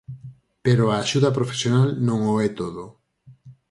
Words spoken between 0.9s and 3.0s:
axuda profesional non o é todo.